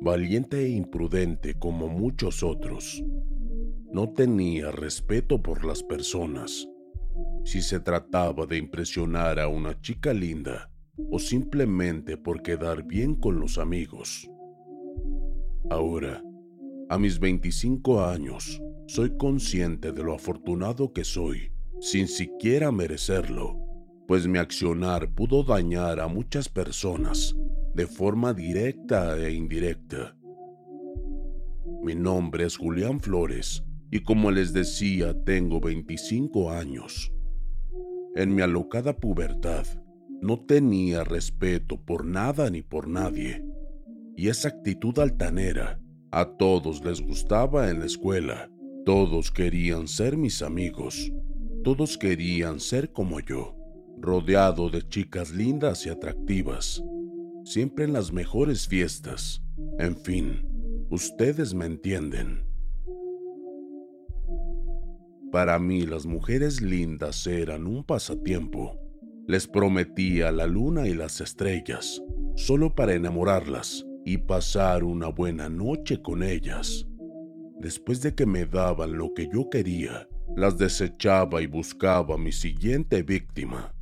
[0.00, 3.02] valiente e imprudente como muchos otros.
[3.92, 6.68] No tenía respeto por las personas.
[7.44, 10.70] Si se trataba de impresionar a una chica linda
[11.10, 14.30] o simplemente por quedar bien con los amigos.
[15.70, 16.22] Ahora,
[16.88, 23.66] a mis 25 años, soy consciente de lo afortunado que soy, sin siquiera merecerlo
[24.06, 27.36] pues mi accionar pudo dañar a muchas personas
[27.76, 30.16] de forma directa e indirecta.
[31.82, 37.12] Mi nombre es Julián Flores y como les decía tengo 25 años.
[38.14, 39.66] En mi alocada pubertad
[40.22, 43.44] no tenía respeto por nada ni por nadie
[44.16, 45.78] y esa actitud altanera
[46.10, 48.50] a todos les gustaba en la escuela.
[48.86, 51.12] Todos querían ser mis amigos.
[51.62, 53.54] Todos querían ser como yo
[53.98, 56.82] rodeado de chicas lindas y atractivas,
[57.46, 59.40] siempre en las mejores fiestas.
[59.78, 60.42] En fin,
[60.90, 62.44] ustedes me entienden.
[65.30, 68.76] Para mí las mujeres lindas eran un pasatiempo.
[69.28, 72.02] Les prometía la luna y las estrellas,
[72.34, 76.86] solo para enamorarlas y pasar una buena noche con ellas.
[77.60, 83.02] Después de que me daban lo que yo quería, las desechaba y buscaba mi siguiente
[83.02, 83.75] víctima.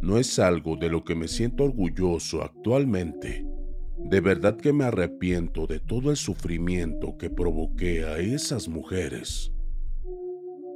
[0.00, 3.46] No es algo de lo que me siento orgulloso actualmente.
[3.98, 9.52] De verdad que me arrepiento de todo el sufrimiento que provoqué a esas mujeres.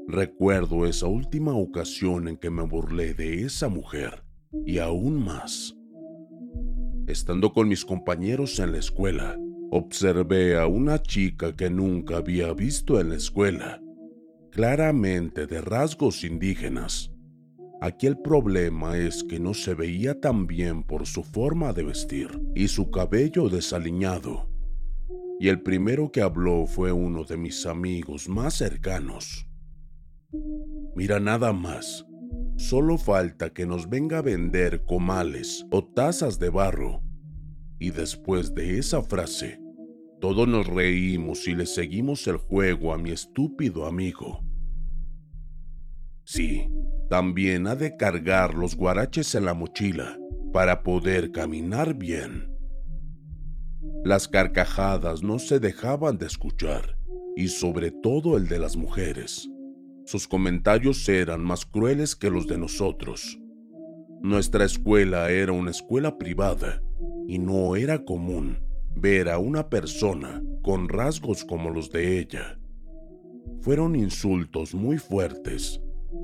[0.09, 4.25] Recuerdo esa última ocasión en que me burlé de esa mujer
[4.67, 5.77] y aún más.
[7.07, 9.39] Estando con mis compañeros en la escuela,
[9.71, 13.81] observé a una chica que nunca había visto en la escuela,
[14.51, 17.10] claramente de rasgos indígenas
[17.83, 22.29] Aquí el problema es que no se veía tan bien por su forma de vestir
[22.55, 24.51] y su cabello desaliñado.
[25.39, 29.47] Y el primero que habló fue uno de mis amigos más cercanos.
[30.95, 32.07] Mira nada más,
[32.57, 37.03] solo falta que nos venga a vender comales o tazas de barro.
[37.79, 39.59] Y después de esa frase,
[40.21, 44.45] todos nos reímos y le seguimos el juego a mi estúpido amigo.
[46.33, 46.69] Sí,
[47.09, 50.17] también ha de cargar los guaraches en la mochila
[50.53, 52.57] para poder caminar bien.
[54.05, 56.97] Las carcajadas no se dejaban de escuchar,
[57.35, 59.51] y sobre todo el de las mujeres.
[60.05, 63.37] Sus comentarios eran más crueles que los de nosotros.
[64.23, 66.81] Nuestra escuela era una escuela privada,
[67.27, 68.63] y no era común
[68.95, 72.57] ver a una persona con rasgos como los de ella.
[73.63, 75.81] Fueron insultos muy fuertes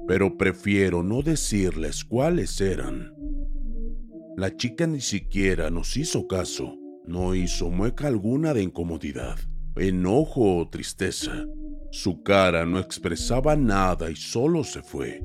[0.07, 3.13] pero prefiero no decirles cuáles eran.
[4.37, 9.39] La chica ni siquiera nos hizo caso, no hizo mueca alguna de incomodidad,
[9.77, 11.47] enojo o tristeza.
[11.91, 15.25] Su cara no expresaba nada y solo se fue.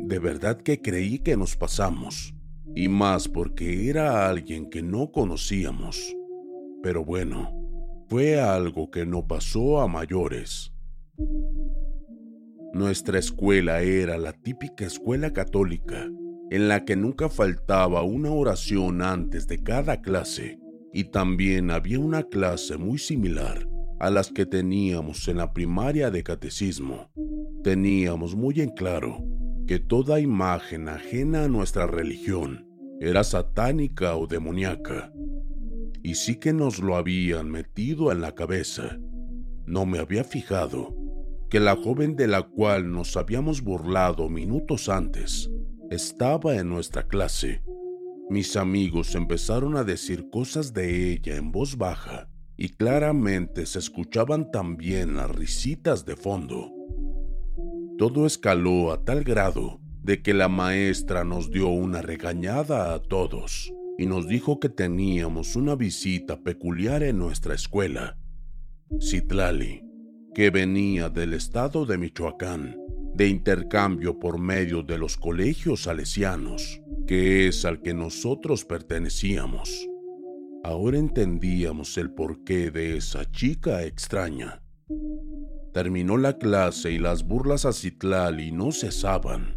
[0.00, 2.34] De verdad que creí que nos pasamos,
[2.74, 6.16] y más porque era alguien que no conocíamos.
[6.82, 7.52] Pero bueno,
[8.08, 10.72] fue algo que no pasó a mayores.
[12.74, 16.10] Nuestra escuela era la típica escuela católica,
[16.50, 20.58] en la que nunca faltaba una oración antes de cada clase,
[20.90, 23.68] y también había una clase muy similar
[24.00, 27.10] a las que teníamos en la primaria de catecismo.
[27.62, 29.22] Teníamos muy en claro
[29.66, 32.66] que toda imagen ajena a nuestra religión
[33.00, 35.12] era satánica o demoníaca.
[36.02, 38.98] Y sí que nos lo habían metido en la cabeza.
[39.66, 41.01] No me había fijado
[41.52, 45.50] que la joven de la cual nos habíamos burlado minutos antes
[45.90, 47.62] estaba en nuestra clase.
[48.30, 54.50] Mis amigos empezaron a decir cosas de ella en voz baja y claramente se escuchaban
[54.50, 56.72] también las risitas de fondo.
[57.98, 63.70] Todo escaló a tal grado de que la maestra nos dio una regañada a todos
[63.98, 68.16] y nos dijo que teníamos una visita peculiar en nuestra escuela.
[69.02, 69.91] Citlali,
[70.34, 72.76] que venía del estado de Michoacán,
[73.14, 79.88] de intercambio por medio de los colegios salesianos, que es al que nosotros pertenecíamos.
[80.64, 84.62] Ahora entendíamos el porqué de esa chica extraña.
[85.74, 89.56] Terminó la clase y las burlas a Citlali no cesaban.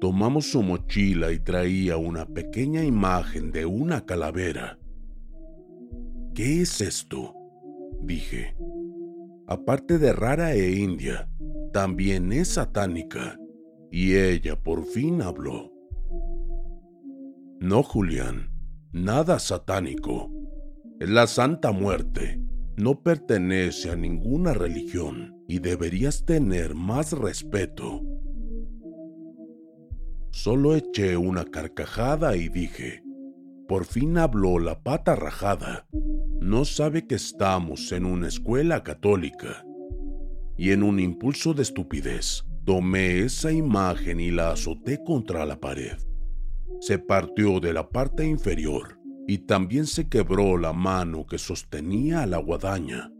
[0.00, 4.78] Tomamos su mochila y traía una pequeña imagen de una calavera.
[6.34, 7.34] ¿Qué es esto?
[8.00, 8.54] dije.
[9.52, 11.28] Aparte de rara e india,
[11.74, 13.38] también es satánica.
[13.90, 15.70] Y ella por fin habló.
[17.60, 18.50] No, Julián,
[18.92, 20.30] nada satánico.
[21.00, 22.40] La Santa Muerte.
[22.78, 28.00] No pertenece a ninguna religión y deberías tener más respeto.
[30.30, 33.01] Solo eché una carcajada y dije,
[33.72, 35.86] por fin habló la pata rajada.
[36.42, 39.64] No sabe que estamos en una escuela católica.
[40.58, 45.96] Y en un impulso de estupidez, tomé esa imagen y la azoté contra la pared.
[46.82, 52.36] Se partió de la parte inferior y también se quebró la mano que sostenía la
[52.36, 53.10] guadaña.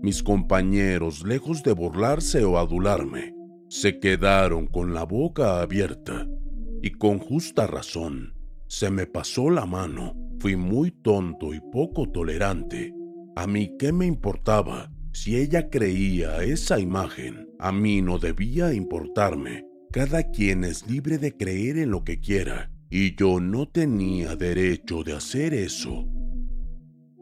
[0.00, 3.34] Mis compañeros, lejos de burlarse o adularme,
[3.68, 6.26] se quedaron con la boca abierta
[6.82, 8.32] y con justa razón.
[8.72, 12.94] Se me pasó la mano, fui muy tonto y poco tolerante.
[13.36, 19.66] A mí qué me importaba si ella creía esa imagen, a mí no debía importarme.
[19.92, 25.04] Cada quien es libre de creer en lo que quiera, y yo no tenía derecho
[25.04, 26.08] de hacer eso.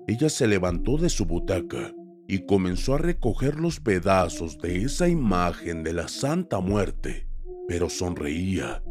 [0.06, 1.92] Ella se levantó de su butaca
[2.28, 7.26] y comenzó a recoger los pedazos de esa imagen de la Santa Muerte,
[7.66, 8.84] pero sonreía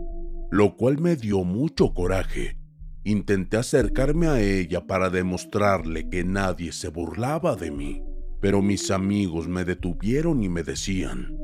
[0.52, 2.58] lo cual me dio mucho coraje.
[3.04, 8.04] Intenté acercarme a ella para demostrarle que nadie se burlaba de mí,
[8.42, 11.38] pero mis amigos me detuvieron y me decían,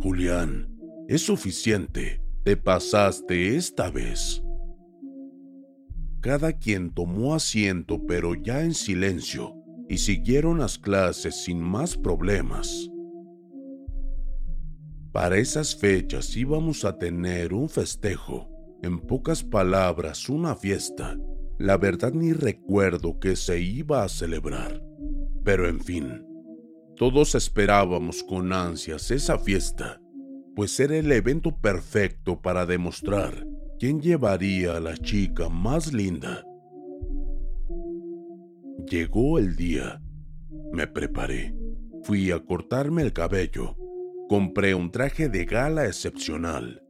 [0.00, 0.68] Julián,
[1.08, 4.42] es suficiente, te pasaste esta vez.
[6.20, 9.54] Cada quien tomó asiento pero ya en silencio
[9.88, 12.90] y siguieron las clases sin más problemas.
[15.12, 18.49] Para esas fechas íbamos a tener un festejo,
[18.82, 21.18] en pocas palabras una fiesta.
[21.58, 24.82] La verdad ni recuerdo que se iba a celebrar.
[25.44, 26.26] Pero en fin,
[26.96, 30.00] todos esperábamos con ansias esa fiesta,
[30.54, 33.46] pues era el evento perfecto para demostrar
[33.78, 36.44] quién llevaría a la chica más linda.
[38.86, 40.02] Llegó el día.
[40.72, 41.54] Me preparé.
[42.02, 43.76] Fui a cortarme el cabello
[44.30, 46.84] Compré un traje de gala excepcional,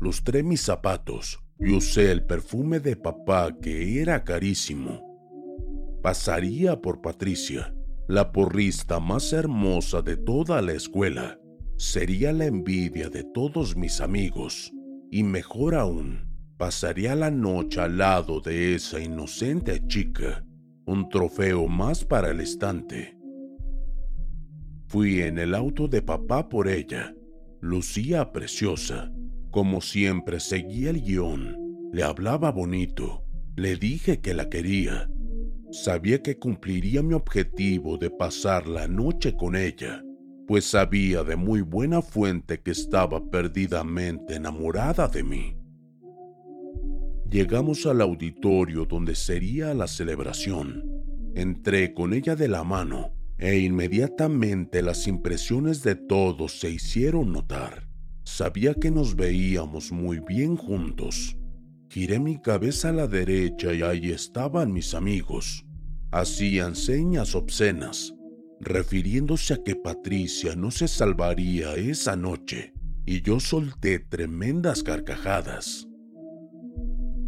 [0.00, 5.02] lustré mis zapatos y usé el perfume de papá que era carísimo.
[6.02, 7.74] Pasaría por Patricia,
[8.06, 11.38] la porrista más hermosa de toda la escuela.
[11.76, 14.72] Sería la envidia de todos mis amigos.
[15.10, 20.44] Y mejor aún, pasaría la noche al lado de esa inocente chica,
[20.86, 23.18] un trofeo más para el estante.
[24.86, 27.14] Fui en el auto de papá por ella.
[27.60, 29.12] Lucía preciosa.
[29.50, 31.90] Como siempre seguía el guion.
[31.92, 33.24] Le hablaba bonito.
[33.56, 35.08] Le dije que la quería.
[35.70, 40.02] Sabía que cumpliría mi objetivo de pasar la noche con ella,
[40.46, 45.56] pues sabía de muy buena fuente que estaba perdidamente enamorada de mí.
[47.30, 50.84] Llegamos al auditorio donde sería la celebración.
[51.34, 57.87] Entré con ella de la mano e inmediatamente las impresiones de todos se hicieron notar.
[58.28, 61.34] Sabía que nos veíamos muy bien juntos.
[61.88, 65.64] Giré mi cabeza a la derecha y ahí estaban mis amigos.
[66.12, 68.14] Hacían señas obscenas,
[68.60, 72.74] refiriéndose a que Patricia no se salvaría esa noche,
[73.06, 75.88] y yo solté tremendas carcajadas.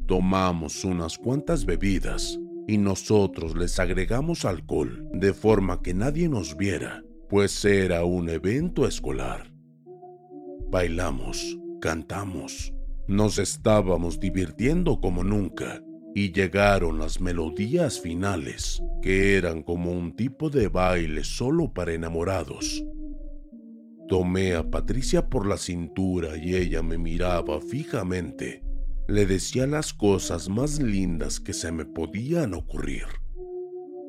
[0.07, 2.39] Tomamos unas cuantas bebidas
[2.69, 8.87] y nosotros les agregamos alcohol de forma que nadie nos viera, pues era un evento
[8.87, 9.50] escolar.
[10.71, 12.73] Bailamos, cantamos,
[13.09, 15.83] nos estábamos divirtiendo como nunca
[16.15, 22.85] y llegaron las melodías finales, que eran como un tipo de baile solo para enamorados.
[24.07, 28.63] Tomé a Patricia por la cintura y ella me miraba fijamente.
[29.09, 33.07] Le decía las cosas más lindas que se me podían ocurrir.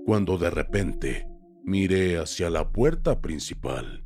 [0.06, 1.28] Cuando de repente
[1.64, 4.06] miré hacia la puerta principal.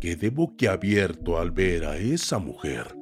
[0.00, 2.96] Quedé boquiabierto al ver a esa mujer.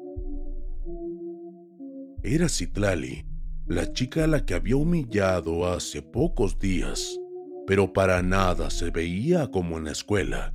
[2.24, 3.24] Era Citlali,
[3.68, 7.16] la chica a la que había humillado hace pocos días,
[7.68, 10.54] pero para nada se veía como en la escuela.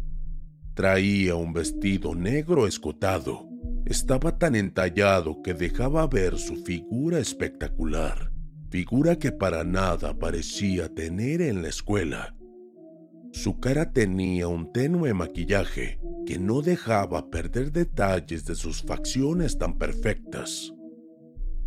[0.74, 3.48] Traía un vestido negro escotado.
[3.86, 8.34] Estaba tan entallado que dejaba ver su figura espectacular,
[8.70, 12.36] figura que para nada parecía tener en la escuela.
[13.34, 19.78] Su cara tenía un tenue maquillaje que no dejaba perder detalles de sus facciones tan
[19.78, 20.74] perfectas.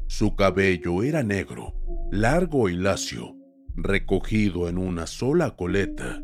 [0.07, 1.75] Su cabello era negro,
[2.11, 3.37] largo y lacio,
[3.75, 6.23] recogido en una sola coleta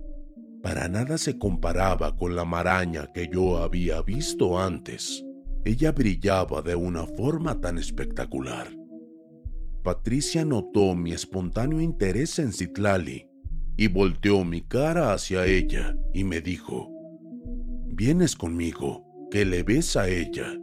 [0.63, 5.25] para nada se comparaba con la maraña que yo había visto antes.
[5.65, 8.69] Ella brillaba de una forma tan espectacular.
[9.83, 13.27] Patricia notó mi espontáneo interés en Citlali
[13.76, 16.91] y volteó mi cara hacia ella y me dijo,
[17.87, 20.59] Vienes conmigo, que le ves a ella.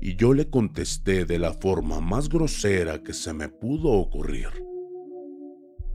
[0.00, 4.48] Y yo le contesté de la forma más grosera que se me pudo ocurrir.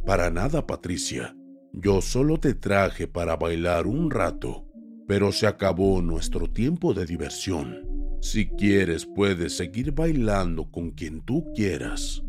[0.05, 1.35] Para nada, Patricia.
[1.73, 4.67] Yo solo te traje para bailar un rato,
[5.07, 7.87] pero se acabó nuestro tiempo de diversión.
[8.21, 12.23] Si quieres puedes seguir bailando con quien tú quieras.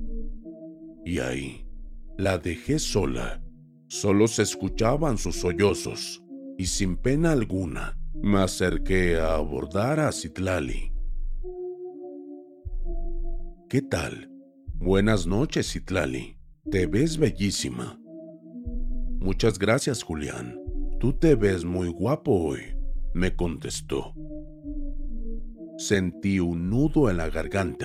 [1.05, 1.67] Y ahí,
[2.17, 3.42] la dejé sola.
[3.93, 6.25] Solo se escuchaban sus sollozos,
[6.57, 10.95] y sin pena alguna, me acerqué a abordar a Citlali.
[13.69, 14.31] ¿Qué tal?
[14.77, 16.39] Buenas noches, Citlali.
[16.71, 18.01] Te ves bellísima.
[19.21, 20.59] Muchas gracias, Julián.
[20.99, 22.63] Tú te ves muy guapo hoy,
[23.13, 24.15] me contestó.
[25.77, 27.85] Sentí un nudo en la garganta.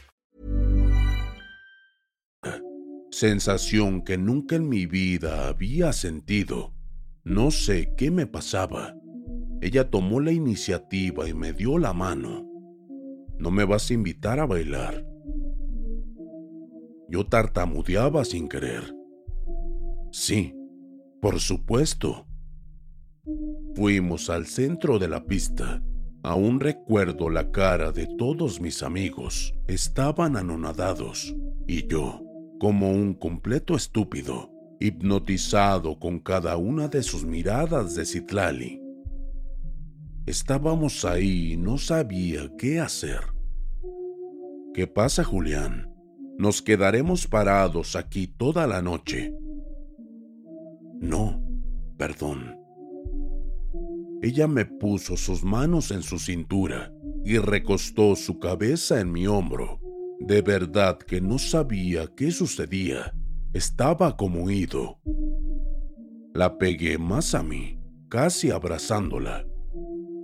[3.21, 6.73] Sensación que nunca en mi vida había sentido.
[7.23, 8.95] No sé qué me pasaba.
[9.61, 12.49] Ella tomó la iniciativa y me dio la mano.
[13.37, 15.05] ¿No me vas a invitar a bailar?
[17.09, 18.91] Yo tartamudeaba sin querer.
[20.11, 20.55] Sí,
[21.21, 22.25] por supuesto.
[23.75, 25.83] Fuimos al centro de la pista.
[26.23, 29.53] Aún recuerdo la cara de todos mis amigos.
[29.67, 31.35] Estaban anonadados.
[31.67, 32.23] Y yo,
[32.61, 38.79] como un completo estúpido, hipnotizado con cada una de sus miradas de Citlali.
[40.27, 43.21] Estábamos ahí y no sabía qué hacer.
[44.75, 45.91] ¿Qué pasa, Julián?
[46.37, 49.33] Nos quedaremos parados aquí toda la noche.
[50.99, 51.43] No,
[51.97, 52.59] perdón.
[54.21, 56.93] Ella me puso sus manos en su cintura
[57.25, 59.80] y recostó su cabeza en mi hombro.
[60.27, 63.11] De verdad que no sabía qué sucedía.
[63.53, 64.99] Estaba como ido.
[66.35, 69.45] La pegué más a mí, casi abrazándola.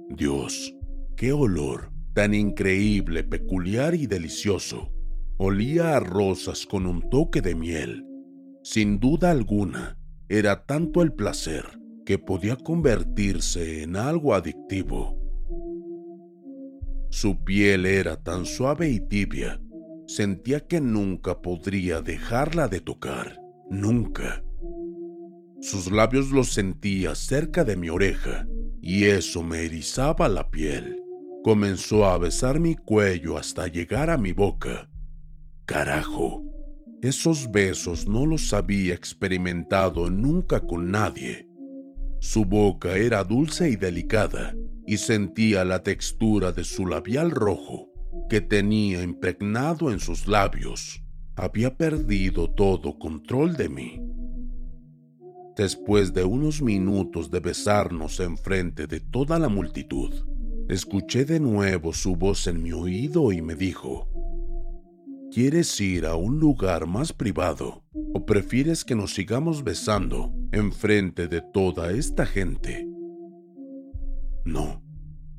[0.09, 0.73] Dios,
[1.15, 4.91] qué olor tan increíble, peculiar y delicioso.
[5.37, 8.05] Olía a rosas con un toque de miel.
[8.63, 9.97] Sin duda alguna,
[10.29, 11.65] era tanto el placer
[12.05, 15.19] que podía convertirse en algo adictivo.
[17.09, 19.59] Su piel era tan suave y tibia
[20.07, 24.41] Sentía que nunca podría dejarla de tocar, nunca.
[25.59, 28.47] Sus labios los sentía cerca de mi oreja
[28.81, 31.03] y eso me erizaba la piel.
[31.43, 34.89] Comenzó a besar mi cuello hasta llegar a mi boca.
[35.65, 36.41] Carajo,
[37.01, 41.49] esos besos no los había experimentado nunca con nadie.
[42.21, 47.91] Su boca era dulce y delicada y sentía la textura de su labial rojo
[48.29, 51.03] que tenía impregnado en sus labios.
[51.35, 54.01] Había perdido todo control de mí.
[55.55, 60.13] Después de unos minutos de besarnos enfrente de toda la multitud,
[60.69, 64.07] escuché de nuevo su voz en mi oído y me dijo,
[65.31, 67.83] ¿Quieres ir a un lugar más privado
[68.13, 72.87] o prefieres que nos sigamos besando enfrente de toda esta gente?
[74.45, 74.81] No,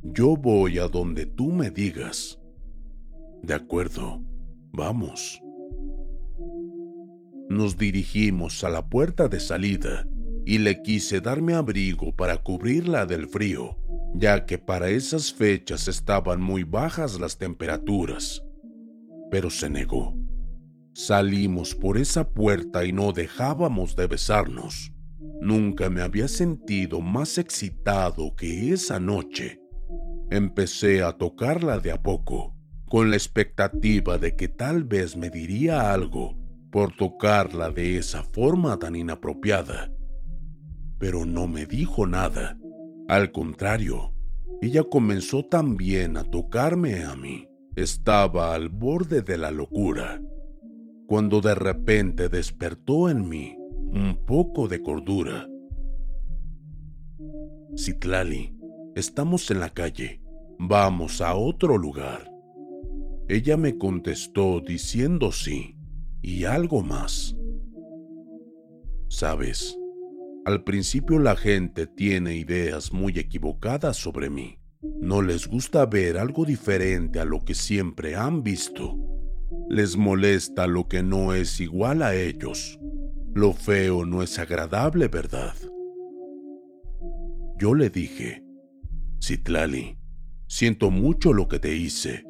[0.02, 2.37] yo voy a donde tú me digas.
[3.42, 4.20] De acuerdo,
[4.72, 5.40] vamos.
[7.48, 10.06] Nos dirigimos a la puerta de salida
[10.44, 13.76] y le quise darme abrigo para cubrirla del frío,
[14.14, 18.42] ya que para esas fechas estaban muy bajas las temperaturas
[19.30, 20.14] pero se negó.
[20.94, 24.92] Salimos por esa puerta y no dejábamos de besarnos.
[25.40, 29.60] Nunca me había sentido más excitado que esa noche.
[30.30, 32.56] Empecé a tocarla de a poco,
[32.88, 36.34] con la expectativa de que tal vez me diría algo
[36.70, 39.92] por tocarla de esa forma tan inapropiada.
[40.98, 42.58] Pero no me dijo nada.
[43.08, 44.12] Al contrario,
[44.60, 47.48] ella comenzó también a tocarme a mí.
[47.76, 50.20] Estaba al borde de la locura,
[51.06, 55.48] cuando de repente despertó en mí un poco de cordura.
[57.76, 58.56] Citlali,
[58.96, 60.20] estamos en la calle,
[60.58, 62.37] vamos a otro lugar.
[63.28, 65.76] Ella me contestó diciendo sí
[66.22, 67.36] y algo más.
[69.08, 69.78] Sabes,
[70.46, 74.58] al principio la gente tiene ideas muy equivocadas sobre mí.
[74.80, 78.96] No les gusta ver algo diferente a lo que siempre han visto.
[79.68, 82.78] Les molesta lo que no es igual a ellos.
[83.34, 85.54] Lo feo no es agradable, ¿verdad?
[87.58, 88.42] Yo le dije,
[89.22, 89.98] Citlali,
[90.46, 92.27] siento mucho lo que te hice.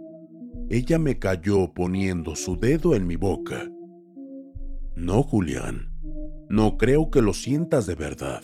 [0.70, 3.70] Ella me cayó poniendo su dedo en mi boca.
[4.94, 5.92] No, Julián,
[6.50, 8.42] no creo que lo sientas de verdad.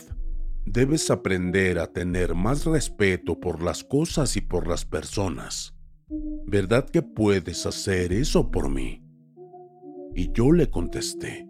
[0.65, 5.75] Debes aprender a tener más respeto por las cosas y por las personas.
[6.47, 9.03] ¿Verdad que puedes hacer eso por mí?
[10.15, 11.47] Y yo le contesté,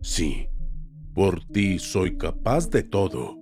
[0.00, 0.48] sí,
[1.12, 3.38] por ti soy capaz de todo.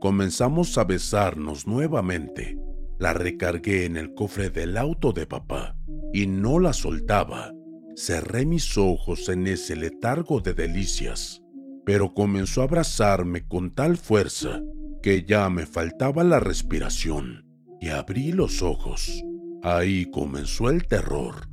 [0.00, 2.58] Comenzamos a besarnos nuevamente.
[3.02, 5.76] La recargué en el cofre del auto de papá
[6.12, 7.52] y no la soltaba.
[7.96, 11.42] Cerré mis ojos en ese letargo de delicias
[11.84, 14.62] pero comenzó a abrazarme con tal fuerza
[15.02, 17.44] que ya me faltaba la respiración
[17.80, 19.24] y abrí los ojos.
[19.62, 21.48] Ahí comenzó el terror.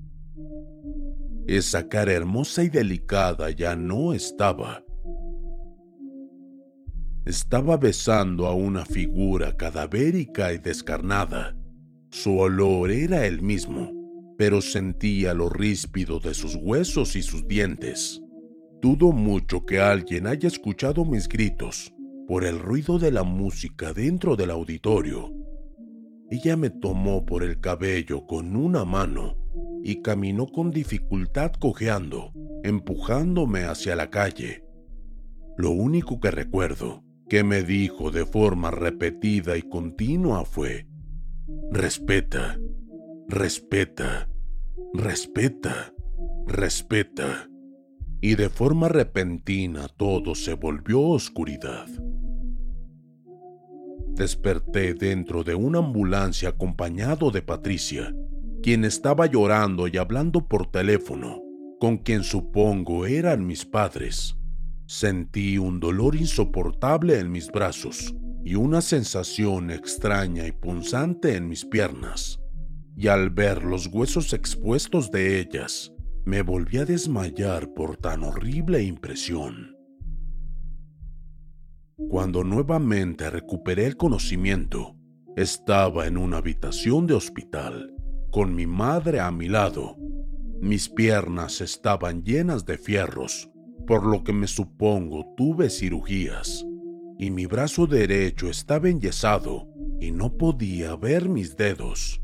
[1.47, 4.83] Esa cara hermosa y delicada ya no estaba.
[7.29, 11.55] Estaba besando a una figura cadavérica y descarnada.
[12.09, 13.93] Su olor era el mismo,
[14.35, 18.19] pero sentía lo ríspido de sus huesos y sus dientes.
[18.81, 21.93] Dudo mucho que alguien haya escuchado mis gritos
[22.27, 25.31] por el ruido de la música dentro del auditorio.
[26.31, 29.37] Ella me tomó por el cabello con una mano
[29.83, 34.63] y caminó con dificultad cojeando, empujándome hacia la calle.
[35.57, 40.87] Lo único que recuerdo que me dijo de forma repetida y continua fue,
[41.71, 42.59] respeta,
[43.27, 44.27] respeta,
[44.93, 45.93] respeta,
[46.47, 47.47] respeta
[48.19, 51.87] y de forma repentina todo se volvió oscuridad.
[54.15, 58.13] Desperté dentro de una ambulancia acompañado de Patricia,
[58.61, 61.41] quien estaba llorando y hablando por teléfono,
[61.79, 64.38] con quien supongo eran mis padres.
[64.89, 71.63] Sentí un dolor insoportable en mis brazos y una sensación extraña y punzante en mis
[71.63, 72.39] piernas.
[72.97, 75.93] Y al ver los huesos expuestos de ellas,
[76.25, 79.77] me volví a desmayar por tan horrible impresión.
[81.95, 84.95] Cuando nuevamente recuperé el conocimiento,
[85.35, 87.93] estaba en una habitación de hospital,
[88.31, 89.97] con mi madre a mi lado.
[90.59, 93.51] Mis piernas estaban llenas de fierros,
[93.89, 96.63] por lo que me supongo tuve cirugías,
[97.17, 99.67] y mi brazo derecho estaba enyesado
[99.99, 102.21] y no podía ver mis dedos.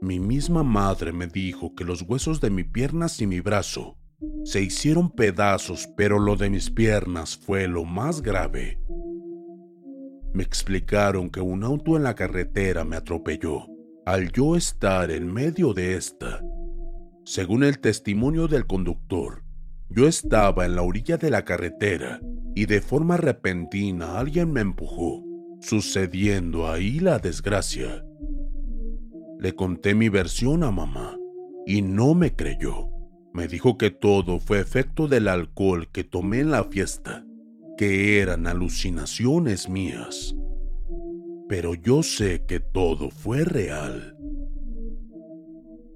[0.00, 3.98] Mi misma madre me dijo que los huesos de mi piernas y mi brazo
[4.44, 8.80] Se hicieron pedazos, pero lo de mis piernas fue lo más grave.
[10.32, 13.66] Me explicaron que un auto en la carretera me atropelló
[14.06, 16.40] al yo estar en medio de esta.
[17.24, 19.41] Según el testimonio del conductor,
[19.94, 22.20] yo estaba en la orilla de la carretera
[22.54, 25.24] y de forma repentina alguien me empujó,
[25.60, 28.04] sucediendo ahí la desgracia.
[29.38, 31.18] Le conté mi versión a mamá
[31.66, 32.88] y no me creyó.
[33.32, 37.24] Me dijo que todo fue efecto del alcohol que tomé en la fiesta,
[37.78, 40.34] que eran alucinaciones mías.
[41.48, 44.16] Pero yo sé que todo fue real.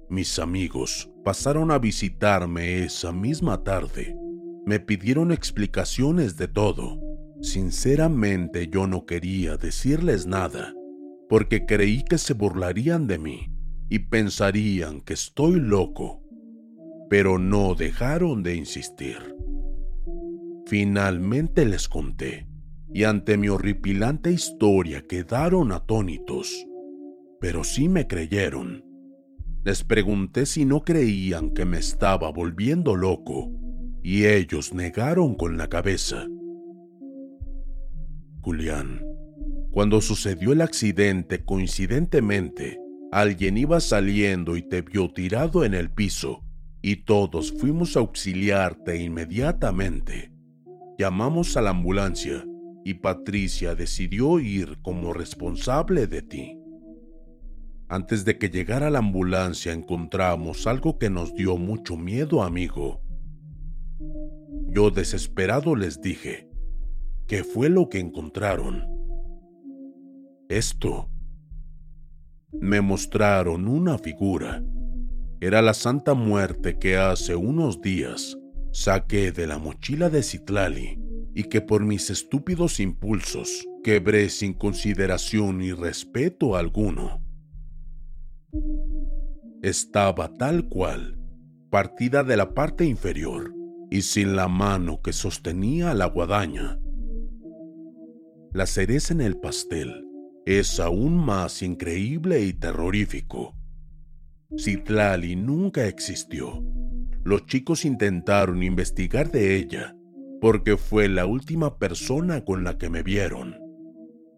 [0.09, 4.15] Mis amigos pasaron a visitarme esa misma tarde.
[4.65, 6.97] Me pidieron explicaciones de todo.
[7.41, 10.73] Sinceramente yo no quería decirles nada,
[11.27, 13.51] porque creí que se burlarían de mí
[13.89, 16.23] y pensarían que estoy loco.
[17.09, 19.35] Pero no dejaron de insistir.
[20.67, 22.47] Finalmente les conté,
[22.93, 26.65] y ante mi horripilante historia quedaron atónitos,
[27.41, 28.86] pero sí me creyeron
[29.67, 33.51] les pregunté si no creían que me estaba volviendo loco
[34.01, 36.25] y ellos negaron con la cabeza.
[38.39, 39.01] Julián,
[39.71, 42.79] cuando sucedió el accidente coincidentemente,
[43.11, 46.45] alguien iba saliendo y te vio tirado en el piso
[46.81, 50.31] y todos fuimos a auxiliarte inmediatamente.
[50.97, 52.45] Llamamos a la ambulancia
[52.85, 56.57] y Patricia decidió ir como responsable de ti.
[57.89, 63.01] Antes de que llegara la ambulancia encontramos algo que nos dio mucho miedo, amigo.
[64.67, 66.49] Yo desesperado les dije,
[67.27, 68.83] ¿qué fue lo que encontraron?
[70.49, 71.09] Esto.
[72.51, 74.61] Me mostraron una figura.
[75.39, 78.37] Era la Santa Muerte que hace unos días
[78.73, 80.99] saqué de la mochila de Citlali
[81.33, 87.26] y que por mis estúpidos impulsos quebré sin consideración y respeto alguno
[89.61, 91.17] estaba tal cual,
[91.69, 93.53] partida de la parte inferior
[93.89, 96.79] y sin la mano que sostenía la guadaña.
[98.53, 100.05] La cereza en el pastel
[100.45, 103.55] es aún más increíble y terrorífico.
[104.57, 106.63] Citlali nunca existió.
[107.23, 109.93] Los chicos intentaron investigar de ella
[110.39, 113.57] porque fue la última persona con la que me vieron.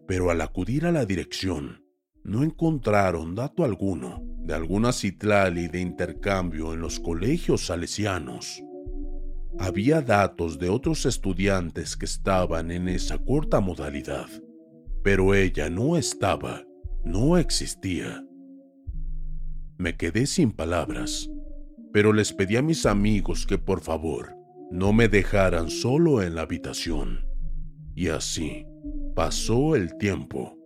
[0.08, 1.84] Pero al acudir a la dirección,
[2.24, 8.62] no encontraron dato alguno de alguna citlali de intercambio en los colegios salesianos.
[9.58, 14.28] Había datos de otros estudiantes que estaban en esa corta modalidad,
[15.02, 16.64] pero ella no estaba,
[17.04, 18.24] no existía.
[19.78, 21.30] Me quedé sin palabras,
[21.92, 24.36] pero les pedí a mis amigos que por favor
[24.70, 27.26] no me dejaran solo en la habitación.
[27.94, 28.66] Y así
[29.14, 30.59] pasó el tiempo.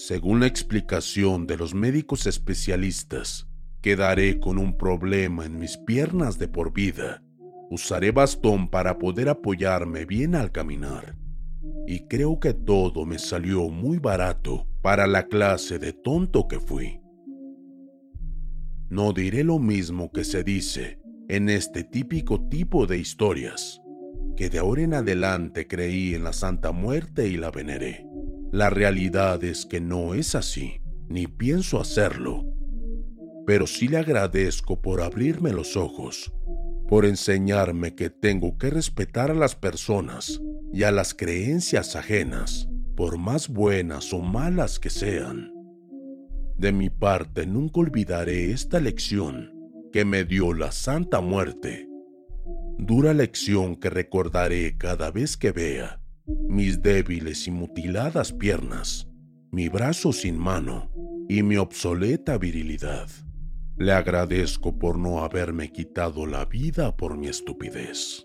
[0.00, 3.48] Según la explicación de los médicos especialistas,
[3.82, 7.20] quedaré con un problema en mis piernas de por vida.
[7.68, 11.16] Usaré bastón para poder apoyarme bien al caminar.
[11.88, 17.00] Y creo que todo me salió muy barato para la clase de tonto que fui.
[18.90, 23.82] No diré lo mismo que se dice en este típico tipo de historias,
[24.36, 28.07] que de ahora en adelante creí en la Santa Muerte y la veneré.
[28.50, 32.46] La realidad es que no es así, ni pienso hacerlo.
[33.46, 36.32] Pero sí le agradezco por abrirme los ojos,
[36.88, 40.40] por enseñarme que tengo que respetar a las personas
[40.72, 45.52] y a las creencias ajenas, por más buenas o malas que sean.
[46.56, 49.52] De mi parte nunca olvidaré esta lección
[49.92, 51.86] que me dio la Santa Muerte.
[52.78, 56.00] Dura lección que recordaré cada vez que vea
[56.48, 59.08] mis débiles y mutiladas piernas,
[59.50, 60.90] mi brazo sin mano
[61.28, 63.08] y mi obsoleta virilidad.
[63.76, 68.24] Le agradezco por no haberme quitado la vida por mi estupidez.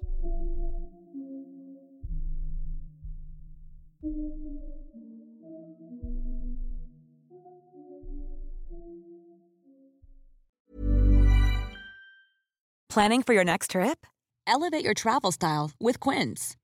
[12.89, 14.05] Planning for your next trip?
[14.45, 16.55] Elevate your travel style with Quince.